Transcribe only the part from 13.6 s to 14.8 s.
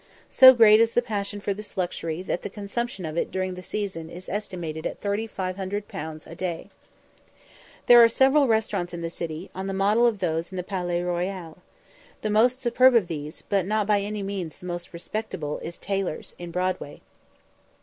not by any means the